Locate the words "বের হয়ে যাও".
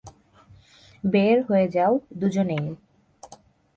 1.03-1.93